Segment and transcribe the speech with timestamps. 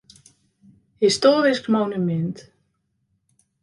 [1.03, 2.37] Histoarysk monumint.